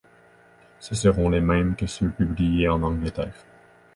Ce 0.79 0.95
seront 0.95 1.29
les 1.29 1.41
mêmes 1.41 1.75
que 1.75 1.85
ceux 1.85 2.09
publiés 2.09 2.67
en 2.67 2.81
Angleterre. 2.81 3.45